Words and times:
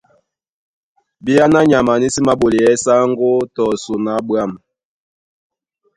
Bìáná 1.23 1.59
nyama 1.71 1.93
ní 2.01 2.07
sí 2.13 2.19
māɓolɛɛ́ 2.27 2.79
sáŋgó 2.83 3.29
tɔ 3.55 3.65
son 3.83 4.05
á 4.11 4.13
ɓwǎm̀. 4.27 4.51